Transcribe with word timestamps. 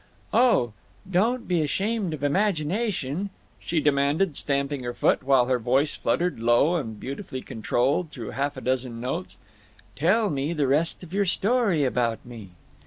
"Oh, 0.33 0.73
don't 1.07 1.47
be 1.47 1.61
ashamed 1.61 2.15
of 2.15 2.23
imagination," 2.23 3.29
she 3.59 3.79
demanded, 3.79 4.35
stamping 4.35 4.81
her 4.81 4.95
foot, 4.95 5.21
while 5.21 5.45
her 5.45 5.59
voice 5.59 5.95
fluttered, 5.95 6.39
low 6.39 6.75
and 6.77 6.99
beautifully 6.99 7.43
controlled, 7.43 8.09
through 8.09 8.31
half 8.31 8.57
a 8.57 8.61
dozen 8.61 8.99
notes. 8.99 9.37
"Tell 9.95 10.31
me 10.31 10.53
the 10.53 10.65
rest 10.65 11.03
of 11.03 11.13
your 11.13 11.25
story 11.27 11.83
about 11.83 12.25
me." 12.25 12.49